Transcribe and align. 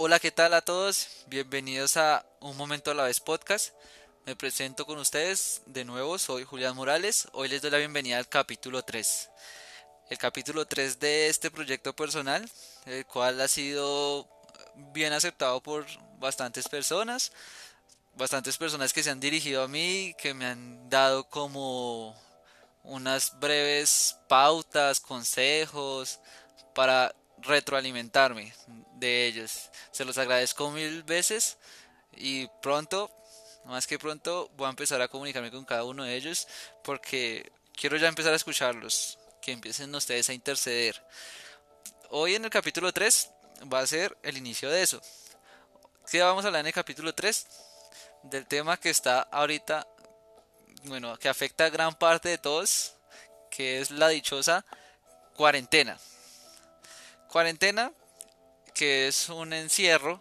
Hola, 0.00 0.20
¿qué 0.20 0.30
tal 0.30 0.54
a 0.54 0.60
todos? 0.60 1.08
Bienvenidos 1.26 1.96
a 1.96 2.24
Un 2.38 2.56
Momento 2.56 2.92
a 2.92 2.94
la 2.94 3.02
Vez 3.02 3.18
podcast. 3.18 3.74
Me 4.26 4.36
presento 4.36 4.86
con 4.86 4.96
ustedes 4.98 5.60
de 5.66 5.84
nuevo, 5.84 6.18
soy 6.18 6.44
Julián 6.44 6.76
Morales. 6.76 7.26
Hoy 7.32 7.48
les 7.48 7.62
doy 7.62 7.72
la 7.72 7.78
bienvenida 7.78 8.16
al 8.16 8.28
capítulo 8.28 8.84
3. 8.84 9.28
El 10.08 10.16
capítulo 10.16 10.66
3 10.66 11.00
de 11.00 11.26
este 11.26 11.50
proyecto 11.50 11.96
personal, 11.96 12.48
el 12.86 13.06
cual 13.06 13.40
ha 13.40 13.48
sido 13.48 14.28
bien 14.92 15.12
aceptado 15.12 15.60
por 15.60 15.84
bastantes 16.20 16.68
personas. 16.68 17.32
Bastantes 18.14 18.56
personas 18.56 18.92
que 18.92 19.02
se 19.02 19.10
han 19.10 19.18
dirigido 19.18 19.64
a 19.64 19.68
mí, 19.68 20.14
que 20.16 20.32
me 20.32 20.46
han 20.46 20.88
dado 20.88 21.24
como 21.24 22.14
unas 22.84 23.36
breves 23.40 24.16
pautas, 24.28 25.00
consejos 25.00 26.20
para 26.72 27.12
retroalimentarme 27.42 28.54
de 28.98 29.26
ellos. 29.26 29.70
Se 29.90 30.04
los 30.04 30.18
agradezco 30.18 30.70
mil 30.70 31.02
veces 31.02 31.56
y 32.16 32.46
pronto, 32.62 33.10
más 33.64 33.86
que 33.86 33.98
pronto, 33.98 34.50
voy 34.56 34.66
a 34.66 34.70
empezar 34.70 35.00
a 35.00 35.08
comunicarme 35.08 35.50
con 35.50 35.64
cada 35.64 35.84
uno 35.84 36.04
de 36.04 36.14
ellos 36.14 36.46
porque 36.82 37.50
quiero 37.74 37.96
ya 37.96 38.08
empezar 38.08 38.32
a 38.32 38.36
escucharlos, 38.36 39.18
que 39.40 39.52
empiecen 39.52 39.94
ustedes 39.94 40.28
a 40.28 40.32
interceder. 40.32 41.02
Hoy 42.10 42.34
en 42.34 42.44
el 42.44 42.50
capítulo 42.50 42.92
3 42.92 43.30
va 43.72 43.80
a 43.80 43.86
ser 43.86 44.16
el 44.22 44.36
inicio 44.36 44.70
de 44.70 44.82
eso. 44.82 45.00
¿Qué 46.10 46.22
vamos 46.22 46.44
a 46.44 46.48
hablar 46.48 46.60
en 46.60 46.68
el 46.68 46.72
capítulo 46.72 47.14
3? 47.14 47.46
Del 48.22 48.46
tema 48.46 48.78
que 48.78 48.90
está 48.90 49.20
ahorita, 49.20 49.86
bueno, 50.84 51.16
que 51.18 51.28
afecta 51.28 51.66
a 51.66 51.70
gran 51.70 51.94
parte 51.94 52.30
de 52.30 52.38
todos, 52.38 52.94
que 53.50 53.80
es 53.80 53.90
la 53.90 54.08
dichosa 54.08 54.64
cuarentena. 55.34 55.98
Cuarentena, 57.28 57.92
que 58.78 59.08
es 59.08 59.28
un 59.28 59.52
encierro 59.52 60.20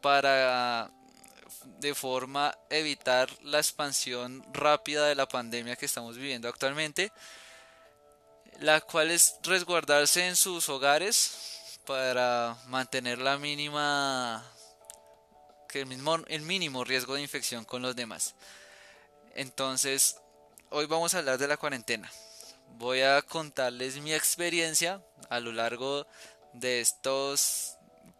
para 0.00 0.90
de 1.78 1.94
forma 1.94 2.52
evitar 2.68 3.30
la 3.44 3.58
expansión 3.58 4.44
rápida 4.52 5.06
de 5.06 5.14
la 5.14 5.28
pandemia 5.28 5.76
que 5.76 5.86
estamos 5.86 6.16
viviendo 6.16 6.48
actualmente, 6.48 7.12
la 8.58 8.80
cual 8.80 9.12
es 9.12 9.36
resguardarse 9.44 10.26
en 10.26 10.34
sus 10.34 10.68
hogares 10.68 11.78
para 11.86 12.56
mantener 12.66 13.18
la 13.18 13.38
mínima 13.38 14.44
que 15.68 15.82
el 15.82 15.86
mismo 15.86 16.16
el 16.26 16.42
mínimo 16.42 16.82
riesgo 16.82 17.14
de 17.14 17.22
infección 17.22 17.64
con 17.64 17.82
los 17.82 17.94
demás. 17.94 18.34
Entonces, 19.36 20.16
hoy 20.70 20.86
vamos 20.86 21.14
a 21.14 21.18
hablar 21.18 21.38
de 21.38 21.46
la 21.46 21.56
cuarentena 21.56 22.10
voy 22.78 23.02
a 23.02 23.22
contarles 23.22 24.00
mi 24.00 24.12
experiencia 24.12 25.00
a 25.28 25.40
lo 25.40 25.52
largo 25.52 26.04
de 26.04 26.08
estos 26.62 27.76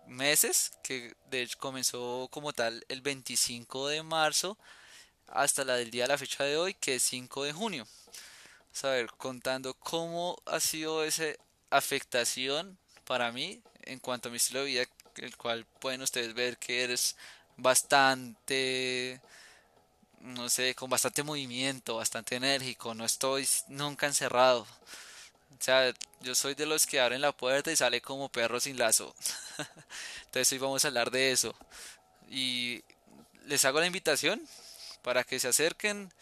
meses, 0.06 0.72
que 0.82 1.14
de 1.30 1.48
comenzó 1.58 2.28
como 2.30 2.52
tal 2.52 2.84
el 2.88 3.00
25 3.00 3.88
de 3.88 4.02
marzo 4.02 4.58
hasta 5.28 5.64
la 5.64 5.76
del 5.76 5.90
día 5.90 6.04
de 6.04 6.08
la 6.08 6.18
fecha 6.18 6.44
de 6.44 6.56
hoy, 6.56 6.74
que 6.74 6.96
es 6.96 7.02
5 7.02 7.44
de 7.44 7.52
junio. 7.52 7.86
A 8.82 8.88
ver, 8.88 9.06
contando 9.12 9.74
cómo 9.74 10.36
ha 10.46 10.60
sido 10.60 11.04
esa 11.04 11.24
afectación 11.70 12.76
para 13.04 13.32
mí 13.32 13.62
en 13.82 13.98
cuanto 14.00 14.28
a 14.28 14.30
mi 14.30 14.36
estilo 14.36 14.60
de 14.60 14.66
vida, 14.66 14.84
el 15.16 15.36
cual 15.36 15.64
pueden 15.80 16.02
ustedes 16.02 16.34
ver 16.34 16.58
que 16.58 16.82
eres 16.82 17.16
bastante 17.56 19.20
no 20.24 20.48
sé, 20.48 20.74
con 20.74 20.88
bastante 20.88 21.22
movimiento, 21.22 21.96
bastante 21.96 22.36
enérgico, 22.36 22.94
no 22.94 23.04
estoy 23.04 23.46
nunca 23.68 24.06
encerrado. 24.06 24.66
Sea, 25.64 25.94
yo 26.20 26.34
soy 26.34 26.54
de 26.54 26.66
los 26.66 26.86
que 26.86 27.00
abren 27.00 27.22
la 27.22 27.32
puerta 27.32 27.72
y 27.72 27.76
sale 27.76 28.02
como 28.02 28.28
perro 28.28 28.60
sin 28.60 28.76
lazo. 28.76 29.14
Entonces 30.26 30.52
hoy 30.52 30.58
vamos 30.58 30.84
a 30.84 30.88
hablar 30.88 31.10
de 31.10 31.32
eso. 31.32 31.56
Y 32.28 32.82
les 33.46 33.64
hago 33.64 33.80
la 33.80 33.86
invitación 33.86 34.46
para 35.00 35.24
que 35.24 35.40
se 35.40 35.48
acerquen 35.48 36.12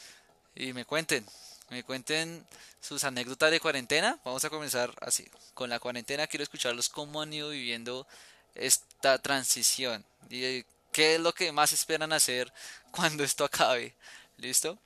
y 0.55 0.73
me 0.73 0.85
cuenten. 0.85 1.27
Me 1.71 1.83
cuenten 1.83 2.47
sus 2.81 3.03
anécdotas 3.03 3.51
de 3.51 3.59
cuarentena. 3.59 4.17
Vamos 4.25 4.45
a 4.45 4.49
comenzar 4.49 4.95
así. 5.01 5.29
Con 5.55 5.71
la 5.71 5.81
cuarentena 5.81 6.29
quiero 6.29 6.45
escucharlos 6.45 6.89
cómo 6.89 7.21
han 7.21 7.33
ido 7.33 7.49
viviendo 7.49 8.07
esta 8.55 9.19
transición. 9.19 10.05
Y 10.31 10.65
qué 10.93 11.17
es 11.17 11.21
lo 11.21 11.35
que 11.35 11.51
más 11.51 11.73
esperan 11.73 12.13
hacer 12.13 12.53
cuando 12.93 13.25
esto 13.25 13.45
acabe. 13.45 13.93
¿Listo? 14.37 14.79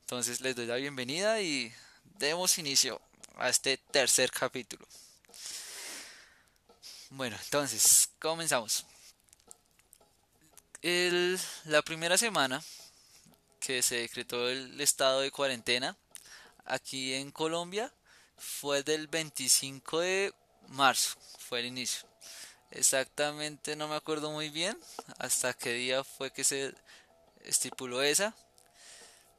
Entonces 0.00 0.40
les 0.40 0.56
doy 0.56 0.66
la 0.66 0.74
bienvenida 0.74 1.40
y 1.40 1.72
demos 2.18 2.58
inicio 2.58 3.00
a 3.36 3.48
este 3.48 3.76
tercer 3.76 4.30
capítulo. 4.30 4.86
Bueno, 7.10 7.36
entonces, 7.44 8.10
comenzamos. 8.18 8.86
El, 10.80 11.38
la 11.64 11.82
primera 11.82 12.18
semana 12.18 12.62
que 13.60 13.82
se 13.82 13.96
decretó 13.96 14.48
el 14.48 14.80
estado 14.80 15.20
de 15.20 15.30
cuarentena 15.30 15.96
aquí 16.64 17.14
en 17.14 17.30
Colombia 17.30 17.92
fue 18.36 18.82
del 18.82 19.06
25 19.06 20.00
de 20.00 20.34
marzo, 20.68 21.16
fue 21.38 21.60
el 21.60 21.66
inicio. 21.66 22.08
Exactamente 22.70 23.76
no 23.76 23.86
me 23.86 23.94
acuerdo 23.94 24.30
muy 24.30 24.48
bien 24.48 24.78
hasta 25.18 25.52
qué 25.52 25.74
día 25.74 26.02
fue 26.02 26.32
que 26.32 26.42
se 26.42 26.74
estipuló 27.44 28.02
esa. 28.02 28.34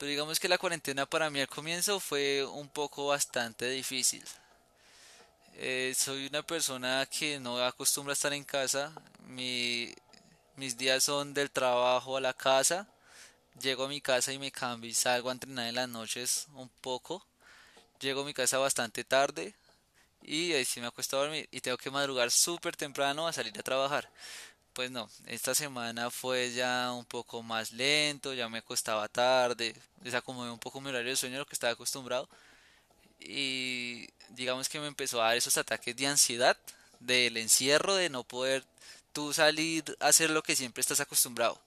Pero 0.03 0.12
digamos 0.12 0.38
que 0.38 0.50
la 0.50 0.58
cuarentena 0.58 1.06
para 1.06 1.30
mí 1.30 1.40
al 1.40 1.47
comienzo 1.47 1.97
fue 1.97 2.44
un 2.44 2.68
poco 2.68 3.08
bastante 3.08 3.69
difícil. 3.69 4.22
Eh, 5.56 5.94
soy 5.97 6.28
una 6.28 6.44
persona 6.44 7.06
que 7.06 7.40
no 7.40 7.58
acostumbra 7.64 8.12
a 8.12 8.19
estar 8.19 8.34
en 8.34 8.44
casa. 8.44 8.91
mis 9.30 9.96
días 10.78 11.06
son 11.06 11.34
del 11.34 11.50
trabajo 11.52 12.18
a 12.18 12.19
la 12.19 12.34
casa. 12.34 12.86
Llego 13.62 13.86
a 13.86 13.88
mi 13.88 14.02
casa 14.02 14.34
y 14.34 14.40
me 14.40 14.52
cambio 14.52 14.90
y 14.90 14.94
salgo 14.94 15.30
a 15.30 15.31
entrenar 15.31 15.69
en 15.69 15.75
las 15.75 15.88
noches 15.88 16.47
un 16.53 16.68
poco. 16.68 17.25
Llego 18.02 18.24
a 18.24 18.25
mi 18.25 18.34
casa 18.34 18.58
bastante 18.58 19.06
tarde 19.06 19.56
y 20.22 20.52
ahí 20.52 20.66
sí 20.66 20.81
me 20.81 20.88
acuesto 20.88 21.16
a 21.16 21.22
dormir 21.22 21.47
y 21.50 21.62
tengo 21.62 21.78
que 21.78 21.90
madrugar 21.90 22.30
súper 22.30 22.75
temprano 22.75 23.25
a 23.25 23.31
salir 23.31 23.58
a 23.58 23.64
trabajar. 23.64 24.09
Pues 24.73 24.89
no, 24.89 25.07
esta 25.28 25.53
semana 25.53 26.09
fue 26.09 26.51
ya 26.51 26.91
un 26.94 27.06
poco 27.06 27.44
más 27.44 27.72
lento, 27.73 28.34
ya 28.34 28.50
me 28.50 28.57
acostaba 28.57 29.07
tarde, 29.07 29.75
desacomodé 30.01 30.50
un 30.51 30.59
poco 30.59 30.81
mi 30.81 30.89
horario 30.89 31.11
de 31.11 31.16
sueño, 31.16 31.38
lo 31.38 31.45
que 31.45 31.53
estaba 31.53 31.73
acostumbrado. 31.73 32.28
Y 33.19 34.07
digamos 34.29 34.69
que 34.69 34.79
me 34.79 34.88
empezó 34.88 35.22
a 35.22 35.28
dar 35.28 35.38
esos 35.38 35.57
ataques 35.57 35.95
de 35.95 36.07
ansiedad, 36.07 36.57
del 37.00 37.38
encierro, 37.38 37.95
de 37.95 38.09
no 38.09 38.23
poder 38.23 38.66
tú 39.13 39.31
salir 39.31 39.84
a 40.00 40.07
hacer 40.07 40.31
lo 40.31 40.41
que 40.41 40.56
siempre 40.56 40.81
estás 40.81 41.00
acostumbrado. 41.00 41.61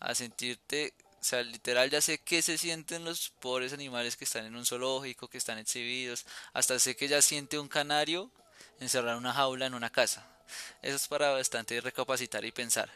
A 0.00 0.14
sentirte 0.14 0.92
o 1.20 1.26
sea, 1.26 1.42
literal 1.42 1.88
ya 1.88 2.02
sé 2.02 2.18
qué 2.18 2.42
se 2.42 2.58
sienten 2.58 3.04
los 3.04 3.30
pobres 3.40 3.72
animales 3.72 4.16
que 4.16 4.24
están 4.24 4.44
en 4.44 4.56
un 4.56 4.66
zoológico, 4.66 5.28
que 5.28 5.38
están 5.38 5.56
exhibidos. 5.56 6.26
Hasta 6.52 6.78
sé 6.78 6.96
que 6.96 7.08
ya 7.08 7.22
siente 7.22 7.58
un 7.58 7.68
canario 7.68 8.30
encerrar 8.78 9.16
una 9.16 9.32
jaula 9.32 9.64
en 9.64 9.72
una 9.72 9.88
casa. 9.88 10.33
Eso 10.82 10.96
es 10.96 11.08
para 11.08 11.30
bastante 11.30 11.80
recapacitar 11.80 12.44
y 12.44 12.52
pensar. 12.52 12.90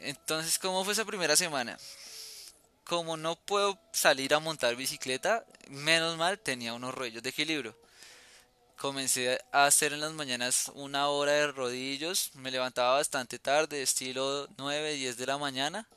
Entonces, 0.00 0.58
¿cómo 0.58 0.84
fue 0.84 0.92
esa 0.92 1.04
primera 1.04 1.36
semana? 1.36 1.78
Como 2.84 3.16
no 3.16 3.36
puedo 3.36 3.78
salir 3.92 4.34
a 4.34 4.40
montar 4.40 4.76
bicicleta, 4.76 5.44
menos 5.68 6.16
mal 6.18 6.38
tenía 6.38 6.74
unos 6.74 6.94
rollos 6.94 7.22
de 7.22 7.30
equilibrio. 7.30 7.76
Comencé 8.76 9.40
a 9.52 9.66
hacer 9.66 9.92
en 9.92 10.00
las 10.00 10.12
mañanas 10.12 10.70
una 10.74 11.08
hora 11.08 11.32
de 11.32 11.52
rodillos, 11.52 12.30
me 12.34 12.50
levantaba 12.50 12.96
bastante 12.96 13.38
tarde, 13.38 13.82
estilo 13.82 14.48
9, 14.58 14.94
10 14.94 15.16
de 15.16 15.26
la 15.26 15.38
mañana 15.38 15.88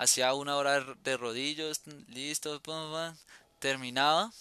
hacía 0.00 0.32
una 0.32 0.56
hora 0.56 0.80
de 0.80 1.16
rodillos, 1.18 1.82
listo, 2.08 2.62
terminaba, 3.58 4.32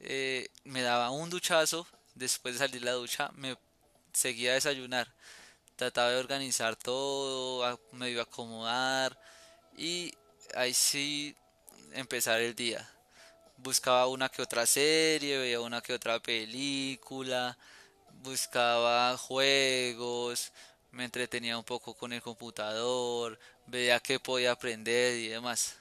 eh, 0.00 0.48
me 0.64 0.80
daba 0.80 1.10
un 1.10 1.28
duchazo, 1.28 1.86
después 2.14 2.54
de 2.54 2.58
salir 2.60 2.80
de 2.80 2.86
la 2.86 2.92
ducha 2.92 3.30
me 3.36 3.58
seguía 4.18 4.50
a 4.50 4.54
desayunar, 4.54 5.06
trataba 5.76 6.10
de 6.10 6.16
organizar 6.18 6.74
todo, 6.74 7.78
medio 7.92 8.20
acomodar 8.20 9.16
y 9.76 10.12
ahí 10.54 10.74
sí 10.74 11.36
empezar 11.92 12.40
el 12.40 12.54
día. 12.54 12.88
Buscaba 13.58 14.08
una 14.08 14.28
que 14.28 14.42
otra 14.42 14.66
serie, 14.66 15.38
veía 15.38 15.60
una 15.60 15.80
que 15.80 15.92
otra 15.94 16.20
película, 16.20 17.56
buscaba 18.22 19.16
juegos, 19.16 20.52
me 20.90 21.04
entretenía 21.04 21.56
un 21.56 21.64
poco 21.64 21.94
con 21.94 22.12
el 22.12 22.22
computador, 22.22 23.38
veía 23.66 24.00
que 24.00 24.18
podía 24.18 24.52
aprender 24.52 25.16
y 25.16 25.28
demás. 25.28 25.76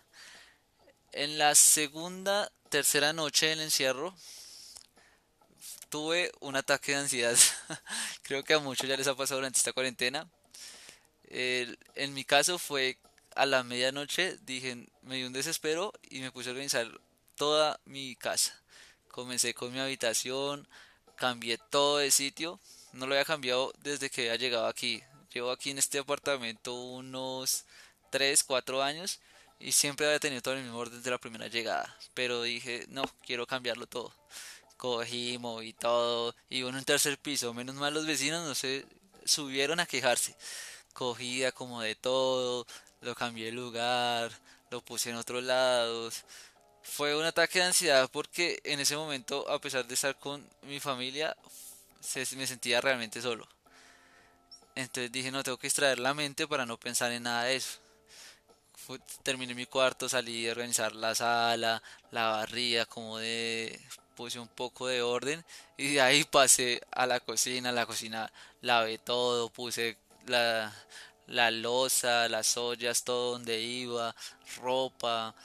En 1.12 1.40
la 1.40 1.56
segunda, 1.56 2.52
tercera 2.70 3.14
noche 3.14 3.48
del 3.48 3.62
encierro, 3.62 4.14
tuve 5.98 6.32
un 6.42 6.56
ataque 6.56 6.92
de 6.92 7.00
ansiedad. 7.00 7.36
Creo 8.22 8.44
que 8.44 8.54
a 8.54 8.60
muchos 8.60 8.88
ya 8.88 8.96
les 8.96 9.08
ha 9.08 9.16
pasado 9.16 9.40
durante 9.40 9.58
esta 9.58 9.74
cuarentena. 9.74 10.30
en 11.28 12.14
mi 12.14 12.24
caso 12.24 12.60
fue 12.60 13.00
a 13.36 13.48
la 13.48 13.64
medianoche, 13.64 14.38
dije, 14.44 14.88
me 15.02 15.16
dio 15.16 15.26
un 15.26 15.34
desespero 15.34 15.92
y 16.12 16.20
me 16.20 16.32
puse 16.32 16.50
a 16.50 16.52
organizar 16.52 16.88
toda 17.36 17.80
mi 17.86 18.16
casa. 18.16 18.62
Comencé 19.08 19.56
con 19.56 19.74
mi 19.74 19.80
habitación, 19.80 20.68
cambié 21.16 21.58
todo 21.72 21.98
de 21.98 22.12
sitio, 22.12 22.60
no 22.94 23.08
lo 23.08 23.16
había 23.16 23.26
cambiado 23.26 23.74
desde 23.80 24.12
que 24.12 24.22
había 24.22 24.36
llegado 24.36 24.68
aquí. 24.68 25.02
Llevo 25.34 25.50
aquí 25.50 25.72
en 25.72 25.80
este 25.80 25.98
apartamento 25.98 26.76
unos 26.76 27.66
3, 28.12 28.44
4 28.44 28.84
años 28.84 29.20
y 29.60 29.72
siempre 29.72 30.06
había 30.06 30.20
tenido 30.20 30.44
todo 30.44 30.54
el 30.54 30.62
mismo 30.62 30.78
orden 30.78 31.00
desde 31.00 31.10
la 31.10 31.18
primera 31.18 31.48
llegada. 31.48 31.98
Pero 32.14 32.44
dije, 32.44 32.86
no, 32.90 33.02
quiero 33.26 33.48
cambiarlo 33.48 33.88
todo. 33.88 34.14
Cogí, 34.78 35.38
moví 35.40 35.74
todo 35.74 36.36
y 36.50 36.64
uno 36.64 36.78
en 36.78 36.86
tercer 36.86 37.18
piso. 37.18 37.54
Menos 37.54 37.76
mal 37.76 37.94
los 37.94 38.06
vecinos 38.06 38.46
no 38.48 38.56
se 38.56 38.86
subieron 39.26 39.80
a 39.80 39.86
quejarse. 39.86 40.36
Cogí, 40.94 41.40
de 41.40 41.96
todo, 41.96 42.66
lo 43.02 43.16
cambié 43.16 43.46
de 43.46 43.52
lugar, 43.52 44.32
lo 44.72 44.82
puse 44.82 45.10
en 45.10 45.16
otros 45.18 45.44
lados. 45.44 46.24
Fue 46.84 47.16
un 47.16 47.26
ataque 47.26 47.60
de 47.60 47.66
ansiedad 47.66 48.10
porque 48.12 48.60
en 48.64 48.80
ese 48.80 48.96
momento, 48.96 49.50
a 49.50 49.60
pesar 49.60 49.86
de 49.86 49.94
estar 49.96 50.18
con 50.18 50.48
mi 50.64 50.80
familia, 50.80 51.36
me 52.36 52.48
sentía 52.48 52.82
realmente 52.82 53.22
solo. 53.22 53.48
Entonces 54.76 55.12
dije, 55.12 55.32
no, 55.32 55.44
tengo 55.44 55.58
que 55.58 55.68
extraer 55.68 56.00
la 56.00 56.14
mente 56.14 56.48
para 56.48 56.66
no 56.66 56.80
pensar 56.80 57.12
en 57.12 57.24
nada 57.24 57.46
de 57.46 57.56
eso. 57.56 57.80
terminé 59.24 59.56
mi 59.56 59.66
cuarto, 59.66 60.08
salí 60.08 60.48
a 60.48 60.52
organizar 60.52 60.96
la 60.96 61.16
sala, 61.16 61.82
la 62.12 62.30
barría, 62.30 62.86
como 62.86 63.18
de 63.18 63.80
puse 64.18 64.40
un 64.40 64.48
poco 64.48 64.88
de 64.88 65.04
orden 65.04 65.46
y 65.78 65.94
de 65.94 66.02
ahí 66.02 66.24
pasé 66.24 66.82
a 66.92 67.06
la 67.06 67.20
cocina, 67.20 67.72
la 67.72 67.86
cocina 67.86 68.32
lavé 68.62 68.98
todo, 68.98 69.50
puse 69.50 69.96
la, 70.26 70.74
la 71.28 71.52
losa, 71.52 72.28
las 72.28 72.58
ollas, 72.58 73.04
todo 73.04 73.34
donde 73.34 73.62
iba, 73.62 74.16
ropa, 74.58 75.36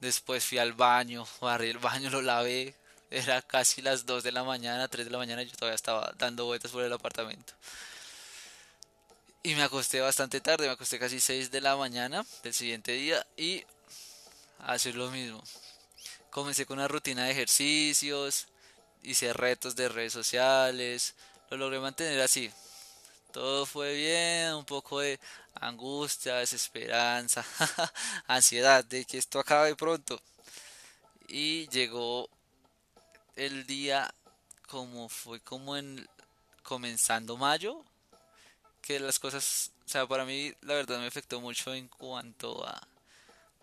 después 0.00 0.44
fui 0.44 0.58
al 0.58 0.72
baño, 0.72 1.26
barrí 1.42 1.68
el 1.68 1.78
baño, 1.78 2.08
lo 2.16 2.22
lavé, 2.22 2.74
era 3.10 3.42
casi 3.42 3.82
las 3.82 4.06
2 4.06 4.24
de 4.24 4.32
la 4.32 4.44
mañana, 4.44 4.88
3 4.88 5.04
de 5.04 5.12
la 5.12 5.18
mañana, 5.18 5.42
yo 5.42 5.52
todavía 5.52 5.76
estaba 5.76 6.12
dando 6.16 6.46
vueltas 6.46 6.70
por 6.70 6.82
el 6.82 6.92
apartamento. 6.92 7.52
Y 9.42 9.54
me 9.54 9.62
acosté 9.62 10.00
bastante 10.00 10.40
tarde, 10.40 10.66
me 10.66 10.72
acosté 10.72 10.98
casi 10.98 11.20
6 11.20 11.50
de 11.50 11.60
la 11.60 11.76
mañana 11.76 12.24
del 12.42 12.54
siguiente 12.54 12.92
día 12.92 13.26
y 13.36 13.62
hacer 14.60 14.94
lo 14.94 15.10
mismo. 15.10 15.42
Comencé 16.32 16.64
con 16.64 16.78
una 16.78 16.88
rutina 16.88 17.24
de 17.24 17.32
ejercicios, 17.32 18.48
hice 19.02 19.34
retos 19.34 19.76
de 19.76 19.90
redes 19.90 20.14
sociales, 20.14 21.14
lo 21.50 21.58
logré 21.58 21.78
mantener 21.78 22.22
así. 22.22 22.50
Todo 23.34 23.66
fue 23.66 23.92
bien, 23.92 24.54
un 24.54 24.64
poco 24.64 25.00
de 25.00 25.20
angustia, 25.60 26.36
desesperanza, 26.36 27.44
ansiedad 28.26 28.82
de 28.82 29.04
que 29.04 29.18
esto 29.18 29.40
acabe 29.40 29.76
pronto. 29.76 30.22
Y 31.28 31.68
llegó 31.68 32.30
el 33.36 33.66
día 33.66 34.14
como 34.68 35.10
fue 35.10 35.38
como 35.40 35.76
en 35.76 36.08
comenzando 36.62 37.36
mayo, 37.36 37.84
que 38.80 38.98
las 38.98 39.18
cosas, 39.18 39.70
o 39.84 39.88
sea, 39.88 40.06
para 40.06 40.24
mí 40.24 40.50
la 40.62 40.76
verdad 40.76 40.98
me 40.98 41.08
afectó 41.08 41.42
mucho 41.42 41.74
en 41.74 41.88
cuanto 41.88 42.66
a 42.66 42.80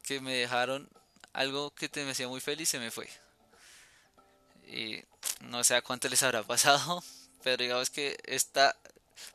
que 0.03 0.21
me 0.21 0.35
dejaron 0.35 0.87
algo 1.33 1.71
que 1.71 1.89
te 1.89 2.03
me 2.03 2.11
hacía 2.11 2.27
muy 2.27 2.41
feliz 2.41 2.69
se 2.69 2.79
me 2.79 2.91
fue. 2.91 3.09
Y 4.67 5.03
no 5.41 5.63
sé 5.63 5.75
a 5.75 5.81
cuánto 5.81 6.09
les 6.09 6.21
habrá 6.23 6.43
pasado, 6.43 7.03
pero 7.43 7.63
digamos 7.63 7.89
que 7.89 8.17
esta, 8.25 8.75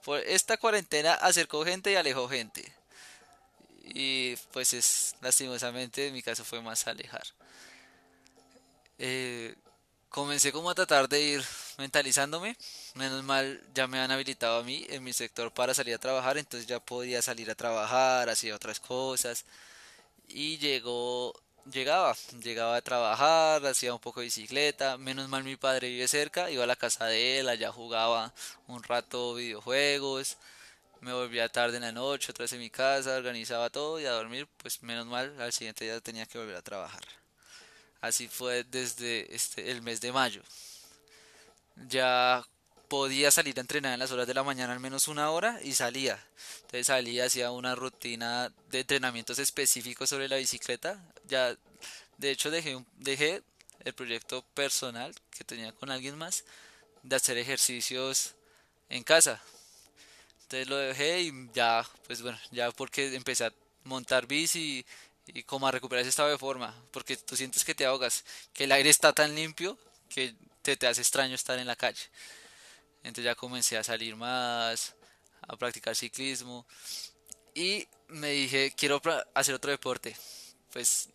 por 0.05 0.21
esta 0.21 0.57
cuarentena 0.57 1.15
acercó 1.15 1.65
gente 1.65 1.93
y 1.93 1.97
alejó 1.97 2.29
gente. 2.29 2.73
Y 3.83 4.37
pues 4.53 4.73
es 4.73 5.15
lastimosamente 5.21 6.09
en 6.09 6.15
mi 6.15 6.23
caso 6.23 6.45
fue 6.45 6.61
más 6.63 6.87
alejar. 6.87 7.25
Eh, 8.99 9.55
comencé 10.09 10.53
como 10.53 10.71
a 10.71 10.75
tratar 10.75 11.09
de 11.09 11.21
ir 11.21 11.45
mentalizándome. 11.79 12.57
Menos 12.95 13.25
mal 13.25 13.61
ya 13.75 13.87
me 13.87 13.99
han 13.99 14.11
habilitado 14.11 14.61
a 14.61 14.63
mí 14.63 14.87
en 14.89 15.03
mi 15.03 15.13
sector 15.13 15.53
para 15.53 15.75
salir 15.75 15.95
a 15.95 15.99
trabajar, 15.99 16.39
entonces 16.39 16.67
ya 16.69 16.81
podía 16.81 17.21
salir 17.21 17.51
a 17.51 17.55
trabajar, 17.57 18.29
hacía 18.29 18.55
otras 18.55 18.81
cosas. 18.81 19.45
Y 20.29 20.59
llegó 20.59 21.35
llegaba, 21.71 22.15
llegaba 22.43 22.77
a 22.77 22.83
trabajar, 22.83 23.65
hacía 23.67 23.93
un 23.95 24.01
poco 24.01 24.21
de 24.21 24.27
bicicleta, 24.27 24.99
menos 24.99 25.29
mal 25.29 25.45
mi 25.45 25.57
padre 25.57 25.89
vive 25.89 26.09
cerca, 26.09 26.51
iba 26.51 26.65
a 26.65 26.67
la 26.67 26.77
casa 26.77 27.07
de 27.07 27.41
él, 27.41 27.49
allá 27.49 27.73
jugaba 27.73 28.33
un 28.67 28.83
rato 28.83 29.35
videojuegos, 29.35 30.37
me 31.01 31.13
volvía 31.13 31.49
tarde 31.49 31.77
en 31.77 31.83
la 31.83 31.93
noche, 31.93 32.31
otra 32.31 32.45
vez 32.45 32.53
en 32.53 32.61
mi 32.61 32.71
casa, 32.71 33.17
organizaba 33.17 33.71
todo 33.71 34.01
y 34.01 34.07
a 34.07 34.13
dormir, 34.13 34.49
pues 34.59 34.83
menos 34.83 35.07
mal, 35.07 35.41
al 35.41 35.53
siguiente 35.53 35.85
día 35.85 36.01
tenía 36.01 36.27
que 36.27 36.39
volver 36.39 36.57
a 36.57 36.63
trabajar. 36.63 37.03
Así 38.01 38.29
fue 38.29 38.65
desde 38.65 39.35
este, 39.35 39.71
el 39.71 39.83
mes 39.83 40.01
de 40.01 40.13
mayo. 40.13 40.43
Ya 41.89 42.45
podía 42.89 43.31
salir 43.31 43.59
a 43.59 43.61
entrenar 43.61 43.95
en 43.95 44.01
las 44.01 44.11
horas 44.11 44.27
de 44.27 44.35
la 44.35 44.43
mañana 44.43 44.73
al 44.73 44.81
menos 44.81 45.09
una 45.09 45.31
hora 45.31 45.61
y 45.63 45.73
salía. 45.75 46.23
Entonces 46.63 46.87
salía, 46.87 47.25
hacía 47.25 47.51
una 47.51 47.75
rutina 47.75 48.53
de 48.71 48.81
entrenamientos 48.81 49.39
específicos 49.39 50.09
sobre 50.09 50.29
la 50.29 50.37
bicicleta. 50.37 51.03
Ya, 51.27 51.57
de 52.19 52.31
hecho, 52.31 52.51
dejé, 52.51 52.83
dejé 52.97 53.43
el 53.85 53.95
proyecto 53.95 54.43
personal 54.55 55.15
que 55.31 55.45
tenía 55.45 55.73
con 55.73 55.91
alguien 55.91 56.17
más 56.17 56.45
de 57.03 57.17
hacer 57.17 57.39
ejercicios 57.39 58.35
en 58.89 59.05
casa. 59.05 59.41
Entonces 60.43 60.69
lo 60.69 60.77
dejé 60.77 61.23
y 61.23 61.33
ya, 61.55 61.87
pues 62.07 62.23
bueno, 62.23 62.39
ya 62.51 62.71
porque 62.71 63.15
empecé 63.15 63.47
a 63.47 63.53
montar 63.85 64.27
bici 64.27 64.85
y, 65.27 65.43
como 65.45 65.67
a 65.67 65.71
recuperar 65.71 66.03
ese 66.03 66.11
estado 66.11 66.31
de 66.31 66.39
forma. 66.39 66.75
Porque 66.91 67.17
tú 67.17 67.37
sientes 67.37 67.65
que 67.65 67.75
te 67.75 67.87
ahogas, 67.87 68.25
que 68.53 68.65
el 68.65 68.73
aire 68.73 68.91
está 68.91 69.13
tan 69.13 69.35
limpio 69.35 69.79
que 70.09 70.35
te, 70.63 70.77
te 70.77 70.87
hace 70.87 71.01
extraño 71.01 71.35
estar 71.35 71.59
en 71.59 71.67
la 71.67 71.77
calle. 71.77 72.03
Entonces 73.05 73.25
ya 73.25 73.35
comencé 73.35 73.77
a 73.77 73.85
salir 73.85 74.17
más, 74.17 74.95
a 75.43 75.57
practicar 75.57 75.95
ciclismo. 75.95 76.67
Y 77.55 77.87
me 78.09 78.31
dije, 78.31 78.73
quiero 78.77 79.01
hacer 79.35 79.55
otro 79.55 79.71
deporte. 79.71 80.17
Pues 80.73 81.09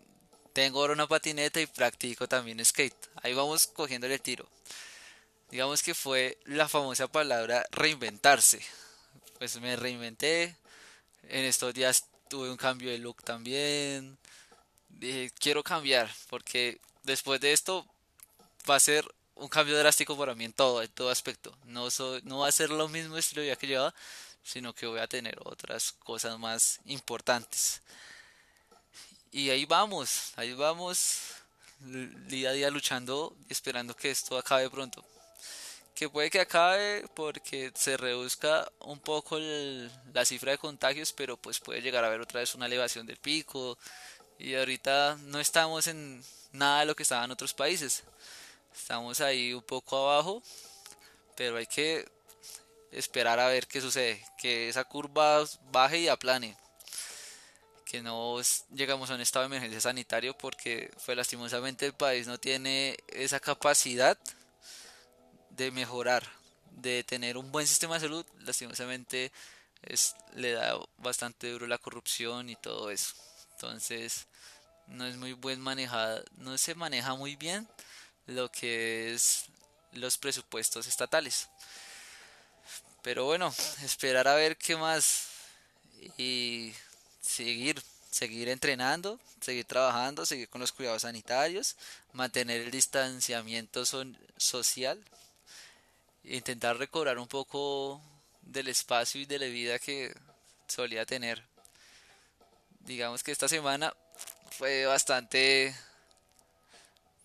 tengo 0.54 0.80
ahora 0.80 0.94
una 0.94 1.08
patineta 1.08 1.60
y 1.60 1.66
practico 1.66 2.28
también 2.28 2.64
skate. 2.64 3.10
Ahí 3.22 3.34
vamos 3.34 3.68
cogiendo 3.68 4.08
el 4.08 4.22
tiro. 4.22 4.48
Digamos 5.50 5.82
que 5.82 5.96
fue 5.96 6.38
la 6.46 6.70
famosa 6.70 7.08
palabra 7.08 7.66
reinventarse. 7.72 8.62
Pues 9.38 9.60
me 9.60 9.76
reinventé. 9.76 10.56
En 11.24 11.44
estos 11.46 11.74
días 11.74 12.06
tuve 12.30 12.50
un 12.50 12.58
cambio 12.58 12.92
de 12.92 13.00
look 13.00 13.24
también. 13.24 14.18
Dije, 14.90 15.32
quiero 15.40 15.64
cambiar 15.64 16.10
porque 16.30 16.80
después 17.04 17.42
de 17.42 17.54
esto 17.54 17.86
va 18.70 18.76
a 18.76 18.80
ser 18.80 19.06
un 19.40 19.48
cambio 19.48 19.78
drástico 19.78 20.18
para 20.18 20.36
mí 20.36 20.46
en 20.46 20.54
todo, 20.54 20.82
en 20.82 20.90
todo 20.90 21.10
aspecto. 21.10 21.56
No, 21.66 21.90
soy, 21.90 22.22
no 22.24 22.40
va 22.40 22.48
a 22.48 22.52
ser 22.52 22.70
lo 22.70 22.88
mismo 22.88 23.18
estilo 23.18 23.42
vida 23.42 23.56
que 23.56 23.68
llevaba, 23.68 23.94
sino 24.44 24.74
que 24.74 24.86
voy 24.86 25.00
a 25.00 25.08
tener 25.08 25.38
otras 25.44 25.92
cosas 25.92 26.38
más 26.38 26.80
importantes. 26.86 27.82
Y 29.32 29.50
ahí 29.50 29.66
vamos, 29.66 30.34
ahí 30.36 30.54
vamos 30.54 31.20
día 31.80 32.50
a 32.50 32.54
día 32.54 32.70
luchando 32.70 33.36
y 33.48 33.54
esperando 33.54 33.96
que 33.96 34.12
esto 34.12 34.38
acabe 34.38 34.70
pronto. 34.70 35.04
Que 35.96 36.10
puede 36.10 36.30
que 36.30 36.40
acabe 36.40 37.06
porque 37.14 37.72
se 37.76 37.98
reduzca 37.98 38.70
un 38.80 39.00
poco 39.00 39.38
la 39.40 40.26
cifra 40.26 40.52
de 40.52 40.58
contagios, 40.58 41.14
pero 41.14 41.38
pues 41.38 41.60
puede 41.60 41.82
llegar 41.82 42.04
a 42.04 42.08
haber 42.08 42.22
otra 42.22 42.40
vez 42.40 42.56
una 42.56 42.66
elevación 42.66 43.06
del 43.06 43.18
pico. 43.18 43.78
Y 44.38 44.56
ahorita 44.56 45.18
no 45.24 45.40
estamos 45.40 45.88
en 45.88 46.24
nada 46.54 46.82
de 46.82 46.86
lo 46.86 46.96
que 46.96 47.04
estaba 47.04 47.26
en 47.26 47.32
otros 47.32 47.54
países. 47.54 48.04
Estamos 48.74 49.22
ahí 49.22 49.54
un 49.54 49.62
poco 49.62 50.10
abajo, 50.10 50.42
pero 51.36 51.58
hay 51.58 51.66
que 51.66 52.06
esperar 52.92 53.40
a 53.40 53.48
ver 53.48 53.68
qué 53.68 53.82
sucede, 53.82 54.24
que 54.38 54.70
esa 54.70 54.84
curva 54.84 55.44
baje 55.72 56.00
y 56.00 56.08
aplane, 56.08 56.58
que 57.86 58.02
no 58.02 58.40
llegamos 58.74 59.10
a 59.10 59.16
un 59.16 59.22
estado 59.22 59.44
de 59.44 59.56
emergencia 59.56 59.82
sanitario 59.82 60.38
porque 60.38 60.92
fue 60.98 61.16
lastimosamente 61.16 61.86
el 61.86 61.94
país 61.94 62.28
no 62.28 62.38
tiene 62.38 62.98
esa 63.08 63.40
capacidad 63.40 64.18
de 65.50 65.72
mejorar, 65.72 66.24
de 66.72 67.04
tener 67.04 67.38
un 67.38 67.52
buen 67.52 67.68
sistema 67.68 67.96
de 67.96 68.02
salud, 68.02 68.26
lastimosamente 68.40 69.32
es, 69.82 70.16
le 70.36 70.54
da 70.54 70.80
bastante 70.98 71.50
duro 71.52 71.68
la 71.68 71.78
corrupción 71.78 72.50
y 72.50 72.56
todo 72.56 72.92
eso. 72.92 73.14
Entonces, 73.54 74.28
no 74.88 75.06
es 75.06 75.18
muy 75.18 75.34
buen 75.34 75.60
manejada, 75.60 76.24
no 76.38 76.58
se 76.58 76.76
maneja 76.76 77.16
muy 77.16 77.36
bien 77.36 77.68
lo 78.30 78.52
que 78.52 79.14
es 79.14 79.46
los 79.94 80.18
presupuestos 80.18 80.88
estatales. 80.88 81.50
Pero 83.02 83.26
bueno, 83.26 83.54
esperar 83.84 84.28
a 84.28 84.36
ver 84.36 84.58
qué 84.58 84.76
más 84.76 85.28
y 86.18 86.74
seguir, 87.22 87.82
seguir 88.12 88.50
entrenando, 88.50 89.20
seguir 89.42 89.66
trabajando, 89.66 90.26
seguir 90.26 90.50
con 90.50 90.62
los 90.62 90.72
cuidados 90.72 91.04
sanitarios, 91.04 91.76
mantener 92.14 92.62
el 92.62 92.72
distanciamiento 92.72 93.84
social, 94.38 95.04
intentar 96.24 96.78
recobrar 96.78 97.18
un 97.18 97.28
poco 97.28 98.02
del 98.42 98.68
espacio 98.68 99.22
y 99.22 99.26
de 99.26 99.40
la 99.40 99.46
vida 99.46 99.80
que 99.80 100.14
solía 100.68 101.06
tener. 101.06 101.44
Digamos 102.82 103.24
que 103.24 103.32
esta 103.32 103.48
semana 103.48 103.94
fue 104.52 104.86
bastante 104.86 105.76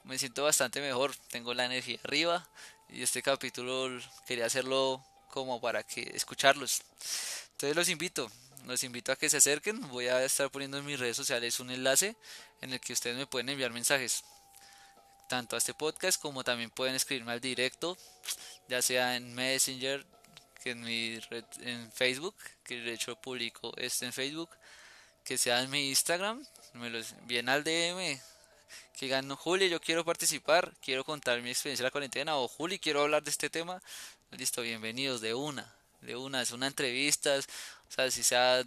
me 0.05 0.19
siento 0.19 0.45
bastante 0.45 0.81
mejor, 0.81 1.15
tengo 1.31 1.55
la 1.55 1.65
energía 1.65 1.99
arriba 2.05 2.47
y 2.89 3.03
este 3.03 3.23
capítulo 3.23 3.89
quería 4.27 4.47
hacerlo 4.47 5.05
como 5.31 5.61
para 5.61 5.83
que 5.83 6.13
escucharlos. 6.15 6.83
Entonces 7.53 7.77
los 7.77 7.89
invito, 7.89 8.31
los 8.67 8.85
invito 8.85 9.13
a 9.13 9.17
que 9.17 9.29
se 9.29 9.39
acerquen. 9.39 9.81
Voy 9.89 10.09
a 10.09 10.25
estar 10.25 10.51
poniendo 10.51 10.79
en 10.79 10.85
mis 10.85 10.99
redes 10.99 11.17
sociales 11.17 11.59
un 11.61 11.71
enlace 11.71 12.17
en 12.61 12.73
el 12.73 12.81
que 12.81 12.93
ustedes 12.93 13.17
me 13.17 13.27
pueden 13.27 13.49
enviar 13.49 13.73
mensajes. 13.73 14.25
Tanto 15.29 15.57
a 15.57 15.59
este 15.59 15.75
podcast 15.75 16.21
como 16.21 16.45
también 16.45 16.71
pueden 16.71 16.95
escribirme 16.95 17.33
al 17.33 17.41
directo, 17.41 17.97
ya 18.69 18.83
sea 18.83 19.17
en 19.17 19.35
Messenger, 19.35 20.05
que 20.63 20.71
en 20.71 20.83
mi 20.83 21.19
red, 21.19 21.45
en 21.61 21.91
Facebook, 21.93 22.37
que 22.63 22.81
de 22.81 22.93
hecho 22.93 23.17
publico 23.17 23.73
este 23.77 24.07
en 24.07 24.13
Facebook, 24.13 24.51
que 25.25 25.39
sea 25.39 25.63
en 25.63 25.71
mi 25.71 25.89
Instagram, 25.89 26.45
me 26.75 26.91
los 26.91 27.13
envíen 27.13 27.49
al 27.49 27.65
DM, 27.65 28.21
que 28.99 29.07
digan, 29.07 29.28
Juli, 29.35 29.69
yo 29.69 29.81
quiero 29.81 30.04
participar, 30.04 30.73
quiero 30.81 31.04
contar 31.04 31.40
mi 31.43 31.50
experiencia 31.50 31.83
en 31.83 31.87
la 31.87 31.90
cuarentena, 31.90 32.37
o 32.37 32.49
Juli, 32.49 32.78
quiero 32.78 33.02
hablar 33.02 33.23
de 33.23 33.31
este 33.31 33.50
tema, 33.50 33.83
listo, 34.31 34.62
bienvenidos 34.62 35.21
de 35.21 35.35
una, 35.35 35.75
de 36.00 36.16
una, 36.16 36.43
es 36.43 36.50
una 36.52 36.66
entrevista, 36.66 37.37
o 37.37 37.93
sea, 37.93 38.11
si 38.11 38.23
sea 38.23 38.64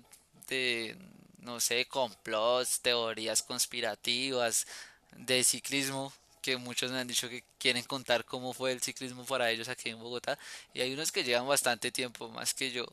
de, 0.48 0.98
no 1.40 1.60
sé, 1.60 1.86
complots, 1.86 2.82
teorías 2.82 3.44
conspirativas, 3.44 4.68
de 5.16 5.44
ciclismo, 5.44 6.14
que 6.42 6.58
muchos 6.58 6.92
me 6.92 7.00
han 7.00 7.08
dicho 7.08 7.30
que 7.30 7.44
quieren 7.58 7.84
contar 7.84 8.24
cómo 8.24 8.54
fue 8.54 8.72
el 8.72 8.82
ciclismo 8.82 9.26
para 9.26 9.52
ellos 9.52 9.68
aquí 9.68 9.90
en 9.90 10.00
Bogotá, 10.00 10.38
y 10.74 10.82
hay 10.82 10.94
unos 10.94 11.12
que 11.12 11.24
llevan 11.24 11.48
bastante 11.48 11.92
tiempo, 11.92 12.30
más 12.30 12.54
que 12.54 12.72
yo. 12.72 12.86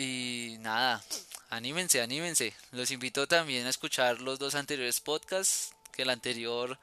Y 0.00 0.58
nada, 0.60 1.02
anímense, 1.50 2.00
anímense. 2.00 2.54
Los 2.70 2.92
invito 2.92 3.26
también 3.26 3.66
a 3.66 3.70
escuchar 3.70 4.20
los 4.20 4.38
dos 4.38 4.54
anteriores 4.54 5.00
podcasts, 5.00 5.74
que 5.92 6.02
el 6.02 6.10
anterior, 6.10 6.78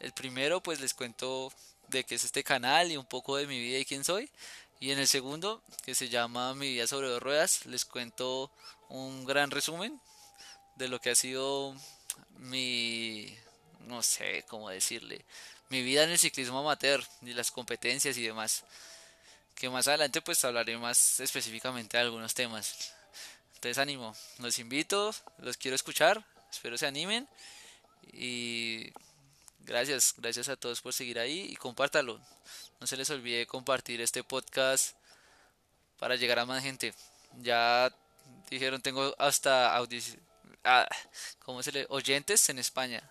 el 0.00 0.10
primero, 0.10 0.60
pues 0.60 0.80
les 0.80 0.92
cuento 0.92 1.52
de 1.86 2.02
qué 2.02 2.16
es 2.16 2.24
este 2.24 2.42
canal 2.42 2.90
y 2.90 2.96
un 2.96 3.06
poco 3.06 3.36
de 3.36 3.46
mi 3.46 3.60
vida 3.60 3.78
y 3.78 3.84
quién 3.84 4.02
soy. 4.02 4.28
Y 4.80 4.90
en 4.90 4.98
el 4.98 5.06
segundo, 5.06 5.62
que 5.84 5.94
se 5.94 6.08
llama 6.08 6.52
Mi 6.54 6.70
vida 6.70 6.88
sobre 6.88 7.06
dos 7.06 7.22
ruedas, 7.22 7.64
les 7.66 7.84
cuento 7.84 8.50
un 8.88 9.24
gran 9.24 9.52
resumen 9.52 10.00
de 10.74 10.88
lo 10.88 11.00
que 11.00 11.10
ha 11.10 11.14
sido 11.14 11.76
mi, 12.38 13.38
no 13.86 14.02
sé 14.02 14.44
cómo 14.48 14.68
decirle, 14.68 15.24
mi 15.68 15.80
vida 15.84 16.02
en 16.02 16.10
el 16.10 16.18
ciclismo 16.18 16.58
amateur 16.58 17.04
y 17.22 17.34
las 17.34 17.52
competencias 17.52 18.16
y 18.16 18.22
demás. 18.22 18.64
Que 19.58 19.68
más 19.68 19.88
adelante 19.88 20.22
pues 20.22 20.44
hablaré 20.44 20.78
más 20.78 21.18
específicamente 21.18 21.96
de 21.96 22.04
algunos 22.04 22.32
temas. 22.32 22.94
Entonces 23.54 23.78
ánimo, 23.78 24.14
los 24.38 24.56
invito, 24.60 25.12
los 25.38 25.56
quiero 25.56 25.74
escuchar, 25.74 26.24
espero 26.48 26.78
se 26.78 26.86
animen 26.86 27.28
y 28.12 28.92
gracias, 29.58 30.14
gracias 30.16 30.48
a 30.48 30.54
todos 30.54 30.80
por 30.80 30.92
seguir 30.92 31.18
ahí 31.18 31.48
y 31.50 31.56
compártalo. 31.56 32.20
No 32.78 32.86
se 32.86 32.96
les 32.96 33.10
olvide 33.10 33.48
compartir 33.48 34.00
este 34.00 34.22
podcast 34.22 34.94
para 35.98 36.14
llegar 36.14 36.38
a 36.38 36.46
más 36.46 36.62
gente. 36.62 36.94
Ya 37.40 37.92
dijeron, 38.50 38.80
tengo 38.80 39.12
hasta 39.18 39.76
ah, 40.62 40.88
¿cómo 41.40 41.64
se 41.64 41.72
le? 41.72 41.86
oyentes 41.88 42.48
en 42.48 42.60
España. 42.60 43.02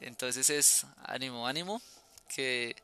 Entonces 0.00 0.48
es 0.48 0.86
ánimo, 1.02 1.48
ánimo, 1.48 1.82
que 2.28 2.76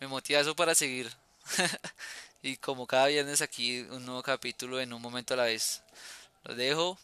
me 0.00 0.08
motiva 0.08 0.40
eso 0.40 0.56
para 0.56 0.74
seguir. 0.74 1.08
y 2.42 2.56
como 2.56 2.86
cada 2.86 3.06
viernes 3.06 3.42
aquí 3.42 3.80
un 3.90 4.04
nuevo 4.06 4.22
capítulo 4.22 4.80
en 4.80 4.92
un 4.92 5.02
momento 5.02 5.34
a 5.34 5.38
la 5.38 5.44
vez. 5.44 5.82
Los 6.44 6.56
dejo. 6.56 6.98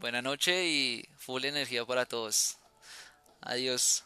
Buena 0.00 0.22
noche 0.22 0.66
y 0.66 1.08
full 1.18 1.44
energía 1.44 1.84
para 1.84 2.06
todos. 2.06 2.56
Adiós. 3.40 4.04